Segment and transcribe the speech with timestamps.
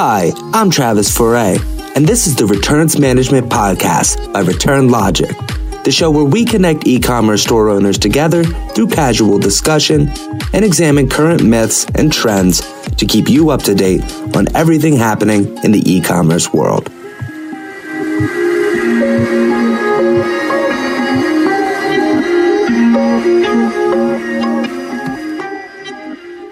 [0.00, 1.56] Hi, I'm Travis Foray,
[1.96, 5.36] and this is the Returns Management Podcast by Return Logic,
[5.82, 10.08] the show where we connect e commerce store owners together through casual discussion
[10.52, 12.60] and examine current myths and trends
[12.94, 14.04] to keep you up to date
[14.36, 16.88] on everything happening in the e commerce world.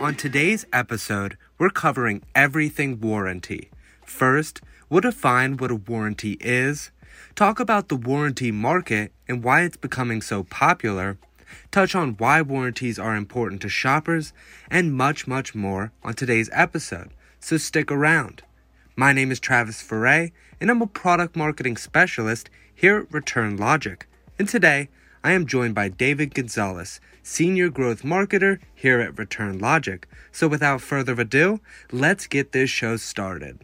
[0.06, 3.72] On today's episode, we're covering everything warranty.
[4.04, 6.92] First, we'll define what a warranty is,
[7.34, 11.18] talk about the warranty market and why it's becoming so popular,
[11.72, 14.32] touch on why warranties are important to shoppers,
[14.70, 17.10] and much, much more on today's episode.
[17.40, 18.44] So stick around.
[18.94, 24.06] My name is Travis Foray, and I'm a product marketing specialist here at Return Logic.
[24.38, 24.88] And today,
[25.26, 30.06] I am joined by David Gonzalez, Senior Growth Marketer here at Return Logic.
[30.30, 31.58] So without further ado,
[31.90, 33.58] let's get this show started.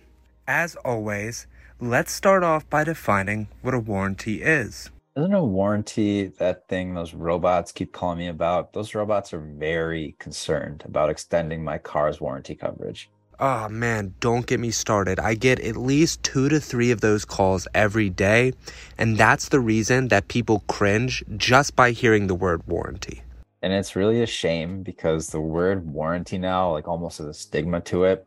[0.48, 1.46] As always,
[1.78, 4.90] let's start off by defining what a warranty is.
[5.16, 8.72] Isn't a warranty that thing those robots keep calling me about?
[8.72, 13.08] Those robots are very concerned about extending my car's warranty coverage.
[13.44, 15.18] Oh man, don't get me started.
[15.18, 18.52] I get at least two to three of those calls every day,
[18.96, 23.24] and that's the reason that people cringe just by hearing the word warranty.
[23.60, 27.80] And it's really a shame because the word warranty now, like almost has a stigma
[27.80, 28.24] to it.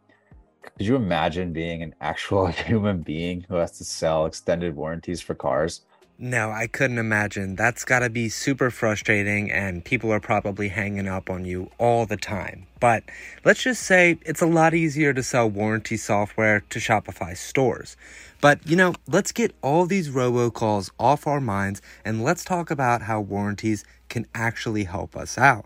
[0.62, 5.34] Could you imagine being an actual human being who has to sell extended warranties for
[5.34, 5.84] cars?
[6.18, 7.56] No, I couldn't imagine.
[7.56, 12.16] That's gotta be super frustrating, and people are probably hanging up on you all the
[12.16, 12.68] time.
[12.80, 13.04] But
[13.44, 17.98] let's just say it's a lot easier to sell warranty software to Shopify stores.
[18.40, 23.02] But you know, let's get all these robocalls off our minds and let's talk about
[23.02, 25.66] how warranties can actually help us out.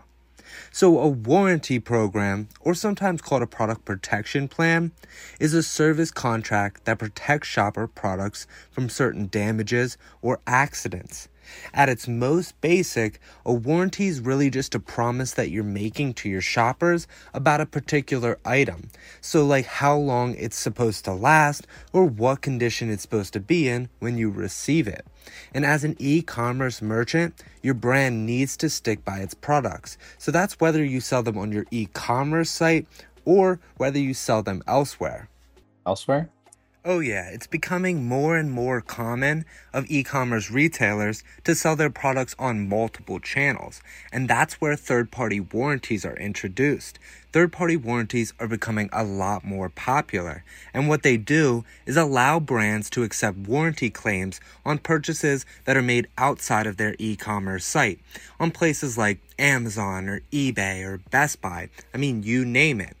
[0.70, 4.92] So, a warranty program, or sometimes called a product protection plan,
[5.40, 11.29] is a service contract that protects shopper products from certain damages or accidents.
[11.72, 16.28] At its most basic, a warranty is really just a promise that you're making to
[16.28, 18.88] your shoppers about a particular item.
[19.20, 23.68] So, like how long it's supposed to last or what condition it's supposed to be
[23.68, 25.06] in when you receive it.
[25.54, 29.98] And as an e commerce merchant, your brand needs to stick by its products.
[30.18, 32.86] So, that's whether you sell them on your e commerce site
[33.24, 35.28] or whether you sell them elsewhere.
[35.86, 36.30] Elsewhere?
[36.82, 41.90] Oh, yeah, it's becoming more and more common of e commerce retailers to sell their
[41.90, 46.98] products on multiple channels, and that's where third party warranties are introduced.
[47.32, 50.42] Third party warranties are becoming a lot more popular,
[50.72, 55.82] and what they do is allow brands to accept warranty claims on purchases that are
[55.82, 58.00] made outside of their e commerce site,
[58.38, 61.68] on places like Amazon or eBay or Best Buy.
[61.92, 62.96] I mean, you name it.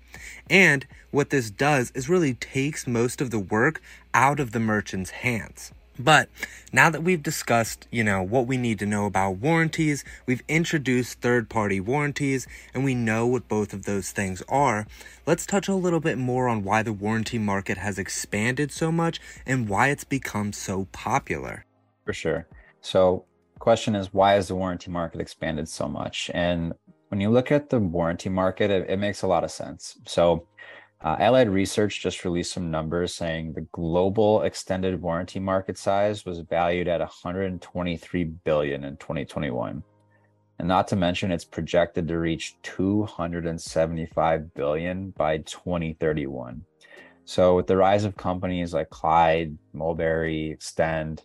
[0.50, 3.80] And what this does is really takes most of the work
[4.14, 5.72] out of the merchant's hands.
[5.98, 6.30] But
[6.72, 11.20] now that we've discussed, you know, what we need to know about warranties, we've introduced
[11.20, 14.86] third-party warranties, and we know what both of those things are,
[15.26, 19.20] let's touch a little bit more on why the warranty market has expanded so much
[19.44, 21.66] and why it's become so popular.
[22.06, 22.46] For sure.
[22.80, 23.26] So,
[23.58, 26.30] question is why has the warranty market expanded so much?
[26.32, 26.72] And
[27.08, 29.98] when you look at the warranty market, it, it makes a lot of sense.
[30.06, 30.46] So,
[31.02, 36.40] uh, Allied Research just released some numbers saying the global extended warranty market size was
[36.40, 39.82] valued at 123 billion in 2021.
[40.58, 46.62] And not to mention it's projected to reach 275 billion by 2031.
[47.24, 51.22] So with the rise of companies like Clyde, Mulberry, Extend,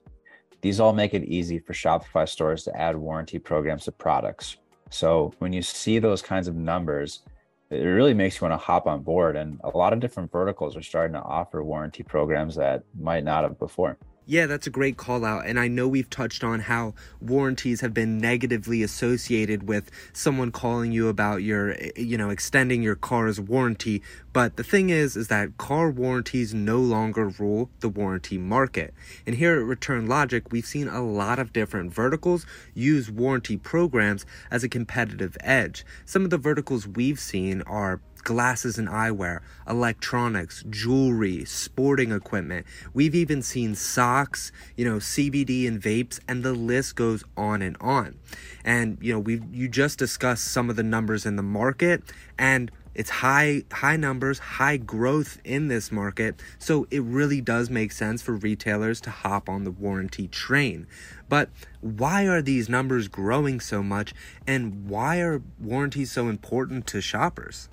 [0.62, 4.56] these all make it easy for Shopify stores to add warranty programs to products.
[4.90, 7.24] So when you see those kinds of numbers,
[7.70, 9.36] it really makes you want to hop on board.
[9.36, 13.44] And a lot of different verticals are starting to offer warranty programs that might not
[13.44, 13.98] have before.
[14.28, 15.46] Yeah, that's a great call out.
[15.46, 20.92] And I know we've touched on how warranties have been negatively associated with someone calling
[20.92, 24.02] you about your, you know, extending your car's warranty.
[24.34, 28.96] But the thing is, is that car warranties no longer rule the warranty market.
[29.28, 34.26] And here at Return Logic, we've seen a lot of different verticals use warranty programs
[34.50, 35.86] as a competitive edge.
[36.04, 39.40] Some of the verticals we've seen are glasses and eyewear,
[39.70, 42.66] electronics, jewelry, sporting equipment.
[42.94, 47.78] We've even seen socks, you know, CBD and vapes, and the list goes on and
[47.80, 48.18] on.
[48.66, 52.04] And you know, we you just discussed some of the numbers in the market
[52.38, 56.42] and it's high high numbers, high growth in this market.
[56.58, 60.88] So it really does make sense for retailers to hop on the warranty train.
[61.30, 61.50] But
[61.82, 64.14] why are these numbers growing so much
[64.48, 67.70] and why are warranties so important to shoppers?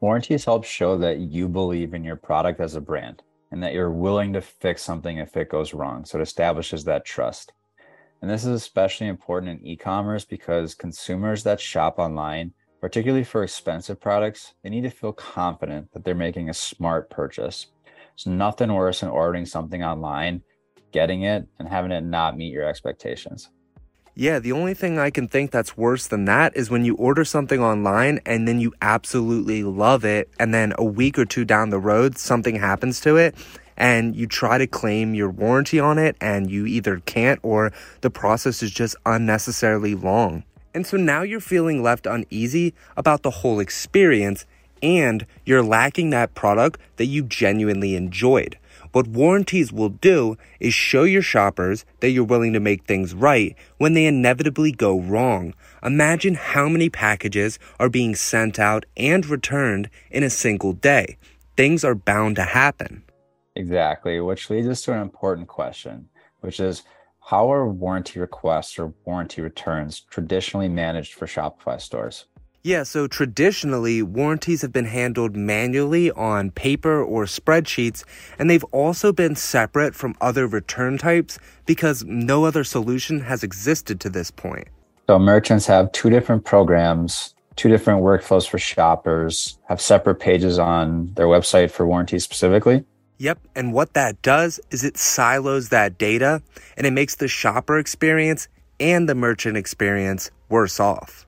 [0.00, 3.90] Warranties help show that you believe in your product as a brand and that you're
[3.90, 6.06] willing to fix something if it goes wrong.
[6.06, 7.52] So it establishes that trust.
[8.22, 13.42] And this is especially important in e commerce because consumers that shop online, particularly for
[13.42, 17.66] expensive products, they need to feel confident that they're making a smart purchase.
[18.14, 20.40] It's nothing worse than ordering something online,
[20.92, 23.50] getting it, and having it not meet your expectations.
[24.16, 27.24] Yeah, the only thing I can think that's worse than that is when you order
[27.24, 31.70] something online and then you absolutely love it, and then a week or two down
[31.70, 33.34] the road, something happens to it,
[33.76, 38.10] and you try to claim your warranty on it, and you either can't or the
[38.10, 40.44] process is just unnecessarily long.
[40.74, 44.44] And so now you're feeling left uneasy about the whole experience,
[44.82, 48.58] and you're lacking that product that you genuinely enjoyed.
[48.92, 53.54] What warranties will do is show your shoppers that you're willing to make things right
[53.78, 55.54] when they inevitably go wrong.
[55.84, 61.16] Imagine how many packages are being sent out and returned in a single day.
[61.56, 63.04] Things are bound to happen.
[63.54, 66.08] Exactly, which leads us to an important question,
[66.40, 66.82] which is
[67.20, 72.24] how are warranty requests or warranty returns traditionally managed for Shopify stores?
[72.62, 78.04] Yeah, so traditionally, warranties have been handled manually on paper or spreadsheets,
[78.38, 83.98] and they've also been separate from other return types because no other solution has existed
[84.00, 84.68] to this point.
[85.06, 91.14] So, merchants have two different programs, two different workflows for shoppers, have separate pages on
[91.14, 92.84] their website for warranties specifically.
[93.16, 96.42] Yep, and what that does is it silos that data
[96.76, 98.48] and it makes the shopper experience
[98.78, 101.26] and the merchant experience worse off.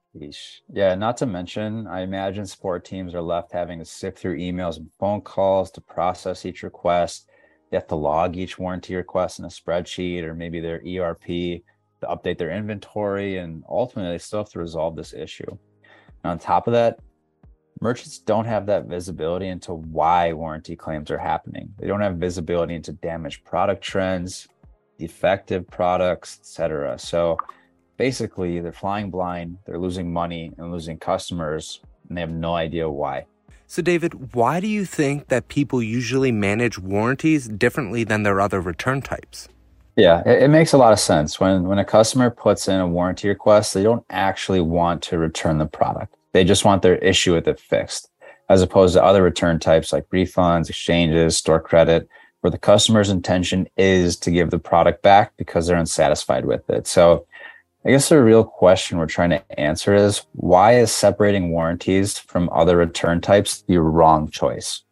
[0.73, 4.77] Yeah, not to mention, I imagine support teams are left having to sift through emails
[4.77, 7.29] and phone calls to process each request.
[7.71, 12.07] They have to log each warranty request in a spreadsheet or maybe their ERP to
[12.07, 13.39] update their inventory.
[13.39, 15.51] And ultimately, they still have to resolve this issue.
[16.23, 16.99] And on top of that,
[17.81, 21.73] merchants don't have that visibility into why warranty claims are happening.
[21.79, 24.47] They don't have visibility into damaged product trends,
[24.99, 26.99] defective products, etc.
[26.99, 27.39] So
[28.03, 32.91] basically they're flying blind, they're losing money and losing customers, and they have no idea
[32.91, 33.25] why.
[33.69, 38.61] So, David, why do you think that people usually manage warranties differently than their other
[38.61, 39.49] return types?
[39.95, 41.39] Yeah, it, it, makes a lot of sense.
[41.39, 45.59] When when a customer puts in a warranty request, they don't actually want to return
[45.59, 46.17] the product.
[46.33, 48.11] They just want their issue with it fixed,
[48.49, 52.09] as opposed to other return types like refunds, exchanges, store credit,
[52.41, 56.89] where the customer's intention is to give the product back because they're unsatisfied with it.
[56.89, 57.27] So
[57.85, 62.49] I guess the real question we're trying to answer is why is separating warranties from
[62.53, 64.85] other return types the wrong choice?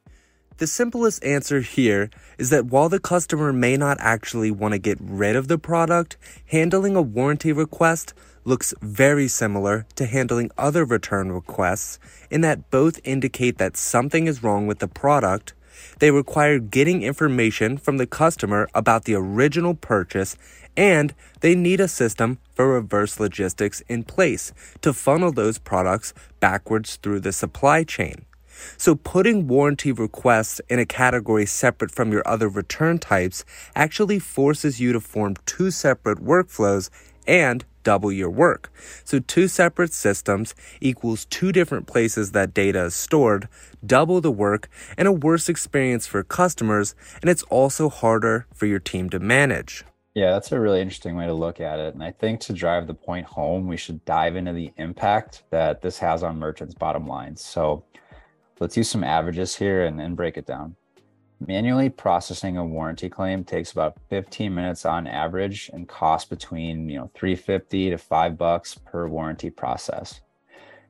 [0.56, 4.98] The simplest answer here is that while the customer may not actually want to get
[5.00, 6.16] rid of the product,
[6.46, 8.12] handling a warranty request
[8.44, 14.42] looks very similar to handling other return requests in that both indicate that something is
[14.42, 15.54] wrong with the product.
[16.00, 20.36] They require getting information from the customer about the original purchase
[20.80, 24.50] and they need a system for reverse logistics in place
[24.80, 28.24] to funnel those products backwards through the supply chain.
[28.78, 33.44] So putting warranty requests in a category separate from your other return types
[33.76, 36.88] actually forces you to form two separate workflows
[37.26, 38.72] and double your work.
[39.04, 43.48] So two separate systems equals two different places that data is stored,
[43.84, 48.80] double the work, and a worse experience for customers, and it's also harder for your
[48.80, 49.84] team to manage.
[50.14, 51.94] Yeah, that's a really interesting way to look at it.
[51.94, 55.82] And I think to drive the point home, we should dive into the impact that
[55.82, 57.44] this has on merchants' bottom lines.
[57.44, 57.84] So
[58.58, 60.74] let's use some averages here and, and break it down.
[61.46, 66.98] Manually processing a warranty claim takes about 15 minutes on average and costs between, you
[66.98, 70.20] know, 350 to 5 bucks per warranty process.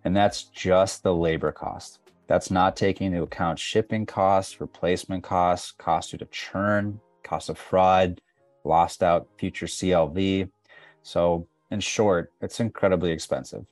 [0.02, 2.00] And that's just the labor cost.
[2.26, 7.58] That's not taking into account shipping costs, replacement costs, cost due to churn, cost of
[7.58, 8.20] fraud,
[8.64, 10.48] lost out future CLV.
[11.02, 13.64] So, in short, it's incredibly expensive.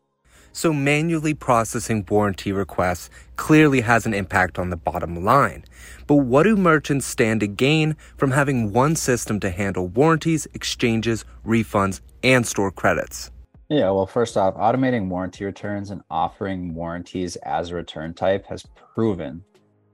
[0.53, 5.65] So, manually processing warranty requests clearly has an impact on the bottom line.
[6.07, 11.25] But what do merchants stand to gain from having one system to handle warranties, exchanges,
[11.47, 13.31] refunds, and store credits?
[13.69, 18.65] Yeah, well, first off, automating warranty returns and offering warranties as a return type has
[18.95, 19.45] proven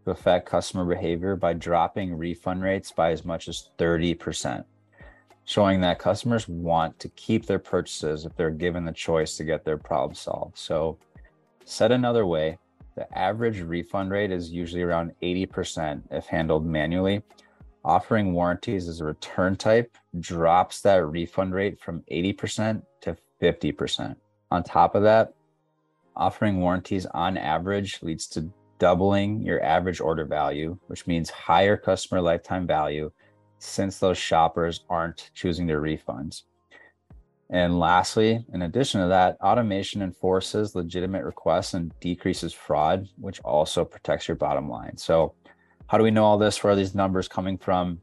[0.05, 4.65] to affect customer behavior by dropping refund rates by as much as 30%
[5.45, 9.65] showing that customers want to keep their purchases if they're given the choice to get
[9.65, 10.57] their problem solved.
[10.57, 10.99] So,
[11.65, 12.59] said another way,
[12.97, 17.23] the average refund rate is usually around 80% if handled manually.
[17.85, 24.17] Offering warranties as a return type drops that refund rate from 80% to 50%.
[24.51, 25.35] On top of that,
[26.17, 28.49] offering warranties on average leads to
[28.79, 33.11] doubling your average order value, which means higher customer lifetime value
[33.65, 36.43] since those shoppers aren't choosing their refunds.
[37.51, 43.85] And lastly, in addition to that, automation enforces legitimate requests and decreases fraud, which also
[43.85, 44.97] protects your bottom line.
[44.97, 45.35] So,
[45.87, 46.63] how do we know all this?
[46.65, 48.01] Where are these numbers coming from?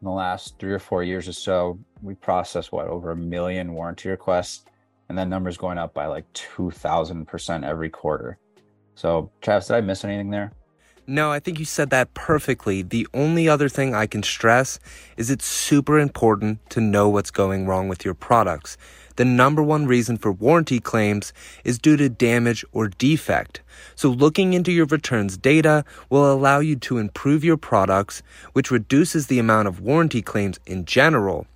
[0.00, 3.74] In the last three or four years or so, we processed what over a million
[3.74, 4.64] warranty requests,
[5.08, 8.38] and that number's going up by like 2,000% every quarter.
[8.94, 10.52] So, Travis, did I miss anything there?
[11.06, 12.82] No, I think you said that perfectly.
[12.82, 14.78] The only other thing I can stress
[15.16, 18.76] is it's super important to know what's going wrong with your products.
[19.16, 21.32] The number one reason for warranty claims
[21.64, 23.60] is due to damage or defect.
[23.96, 29.26] So looking into your returns data will allow you to improve your products, which reduces
[29.26, 31.46] the amount of warranty claims in general.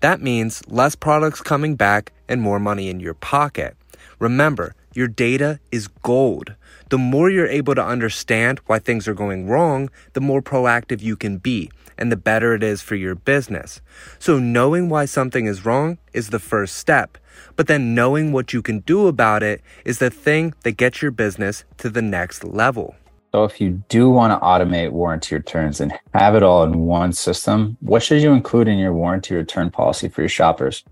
[0.00, 3.76] That means less products coming back and more money in your pocket.
[4.18, 6.54] Remember, your data is gold
[6.90, 11.16] the more you're able to understand why things are going wrong, the more proactive you
[11.16, 13.80] can be and the better it is for your business.
[14.18, 17.16] So knowing why something is wrong is the first step.
[17.54, 21.12] But then knowing what you can do about it is the thing that gets your
[21.12, 22.96] business to the next level.
[23.32, 27.12] So if you do want to automate warranty returns and have it all in one
[27.12, 30.82] system, what should you include in your warranty return policy for your shoppers?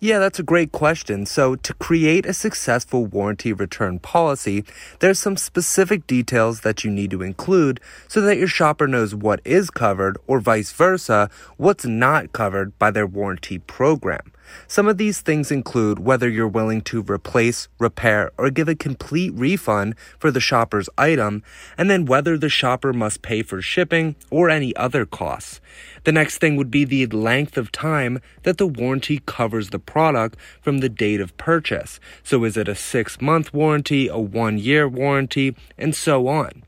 [0.00, 1.26] Yeah, that's a great question.
[1.26, 4.64] So, to create a successful warranty return policy,
[5.00, 9.40] there's some specific details that you need to include so that your shopper knows what
[9.44, 14.32] is covered or vice versa, what's not covered by their warranty program.
[14.66, 19.32] Some of these things include whether you're willing to replace, repair, or give a complete
[19.34, 21.42] refund for the shopper's item,
[21.78, 25.60] and then whether the shopper must pay for shipping or any other costs.
[26.04, 30.38] The next thing would be the length of time that the warranty covers the product
[30.60, 31.98] from the date of purchase.
[32.22, 36.62] So is it a six month warranty, a one year warranty, and so on.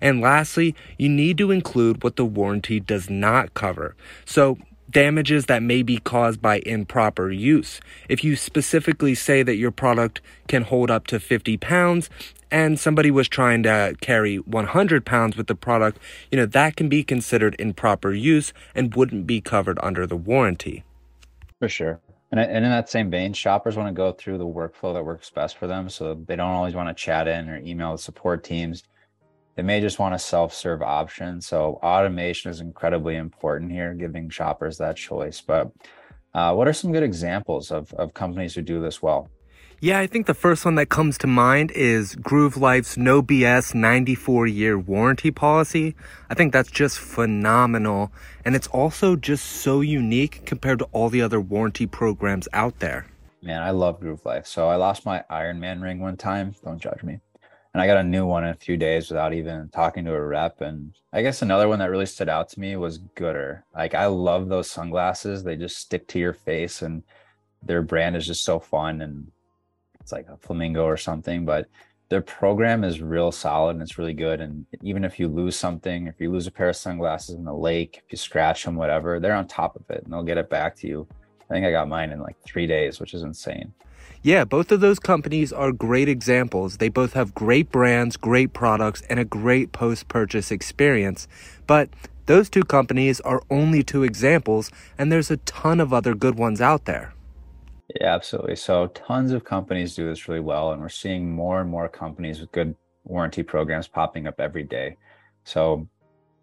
[0.00, 3.96] And lastly, you need to include what the warranty does not cover.
[4.24, 4.58] So
[4.94, 7.80] damages that may be caused by improper use.
[8.08, 12.08] If you specifically say that your product can hold up to 50 pounds
[12.50, 15.98] and somebody was trying to carry 100 pounds with the product,
[16.30, 20.84] you know, that can be considered improper use and wouldn't be covered under the warranty.
[21.58, 22.00] For sure.
[22.30, 25.28] And, and in that same vein, shoppers want to go through the workflow that works
[25.28, 25.90] best for them.
[25.90, 28.84] So they don't always want to chat in or email the support teams
[29.56, 31.40] they may just want a self-serve option.
[31.40, 35.40] So automation is incredibly important here, giving shoppers that choice.
[35.40, 35.70] But
[36.34, 39.28] uh, what are some good examples of, of companies who do this well?
[39.80, 43.74] Yeah, I think the first one that comes to mind is Groove Life's no BS
[43.74, 45.94] 94 year warranty policy.
[46.30, 48.10] I think that's just phenomenal.
[48.44, 53.06] And it's also just so unique compared to all the other warranty programs out there.
[53.42, 54.46] Man, I love Groove Life.
[54.46, 56.54] So I lost my Iron Man ring one time.
[56.64, 57.18] Don't judge me
[57.74, 60.24] and I got a new one in a few days without even talking to a
[60.24, 60.60] rep.
[60.60, 63.64] And I guess another one that really stood out to me was Goodr.
[63.74, 65.42] Like I love those sunglasses.
[65.42, 67.02] They just stick to your face and
[67.64, 69.30] their brand is just so fun and
[70.00, 71.68] it's like a flamingo or something, but
[72.10, 74.40] their program is real solid and it's really good.
[74.40, 77.54] And even if you lose something, if you lose a pair of sunglasses in the
[77.54, 80.48] lake, if you scratch them, whatever, they're on top of it and they'll get it
[80.48, 81.08] back to you.
[81.50, 83.72] I think I got mine in like three days, which is insane.
[84.24, 86.78] Yeah, both of those companies are great examples.
[86.78, 91.28] They both have great brands, great products, and a great post purchase experience.
[91.66, 91.90] But
[92.24, 96.62] those two companies are only two examples, and there's a ton of other good ones
[96.62, 97.12] out there.
[98.00, 98.56] Yeah, absolutely.
[98.56, 102.40] So, tons of companies do this really well, and we're seeing more and more companies
[102.40, 104.96] with good warranty programs popping up every day.
[105.44, 105.86] So,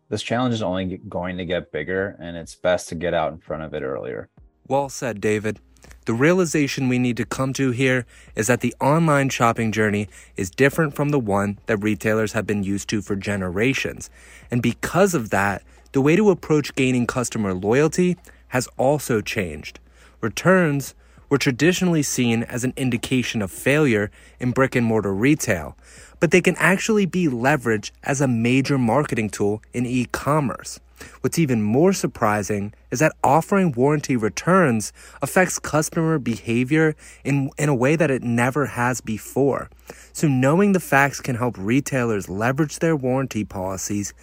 [0.10, 3.40] this challenge is only going to get bigger, and it's best to get out in
[3.40, 4.30] front of it earlier.
[4.68, 5.60] Well said, David.
[6.06, 10.50] The realization we need to come to here is that the online shopping journey is
[10.50, 14.10] different from the one that retailers have been used to for generations.
[14.50, 18.18] And because of that, the way to approach gaining customer loyalty
[18.48, 19.80] has also changed.
[20.22, 20.96] Returns
[21.30, 25.78] were traditionally seen as an indication of failure in brick and mortar retail,
[26.20, 30.80] but they can actually be leveraged as a major marketing tool in e commerce.
[31.22, 37.76] What's even more surprising is that offering warranty returns affects customer behavior in, in a
[37.76, 39.70] way that it never has before.
[40.14, 44.14] So, knowing the facts can help retailers leverage their warranty policies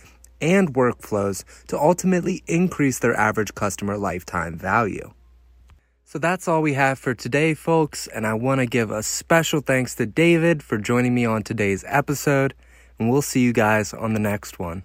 [0.41, 5.13] and workflows to ultimately increase their average customer lifetime value.
[6.11, 9.61] So that's all we have for today, folks, and I want to give a special
[9.61, 12.55] thanks to David for joining me on today's episode,
[12.99, 14.85] and we'll see you guys on the next one.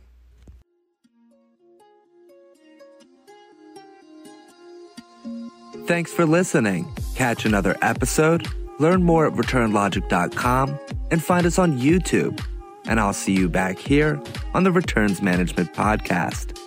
[5.86, 6.92] Thanks for listening.
[7.16, 8.48] Catch another episode,
[8.80, 10.80] learn more at returnlogic.com,
[11.12, 12.42] and find us on YouTube.
[12.86, 14.22] and I'll see you back here
[14.54, 16.60] on the Returns Management Podcast.